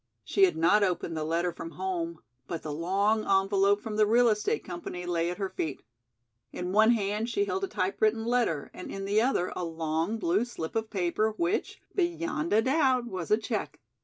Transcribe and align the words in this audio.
She 0.23 0.45
had 0.45 0.57
not 0.57 0.81
opened 0.81 1.15
the 1.15 1.23
letter 1.23 1.51
from 1.53 1.69
home, 1.77 2.17
but 2.47 2.63
the 2.63 2.73
long 2.73 3.19
envelope 3.23 3.83
from 3.83 3.97
the 3.97 4.07
real 4.07 4.29
estate 4.29 4.63
company 4.63 5.05
lay 5.05 5.29
at 5.29 5.37
her 5.37 5.49
feet. 5.49 5.83
In 6.51 6.71
one 6.71 6.89
hand 6.93 7.29
she 7.29 7.45
held 7.45 7.63
a 7.65 7.67
typewritten 7.67 8.25
letter 8.25 8.71
and 8.73 8.89
in 8.91 9.05
the 9.05 9.21
other 9.21 9.53
a 9.55 9.63
long 9.63 10.17
blue 10.17 10.43
slip 10.43 10.75
of 10.75 10.89
paper 10.89 11.35
which, 11.37 11.83
beyond 11.93 12.51
a 12.51 12.63
doubt, 12.63 13.05
was 13.05 13.29
a 13.29 13.37
check. 13.37 13.79